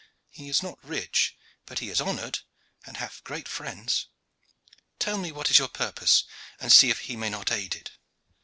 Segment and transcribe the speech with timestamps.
[0.31, 2.39] He is not rich, but he is honored
[2.87, 4.07] and hath great friends.
[4.97, 6.23] Tell me what is your purpose,
[6.59, 7.91] and see if he may not aid it."